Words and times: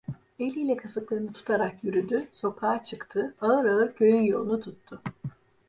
Eliyle 0.39 0.77
kasıklarını 0.77 1.33
tutarak 1.33 1.83
yürüdü, 1.83 2.27
sokağa 2.31 2.83
çıktı, 2.83 3.33
ağır 3.41 3.65
ağır 3.65 3.93
köyün 3.93 4.21
yolunu 4.21 4.61
tuttu. 4.61 5.01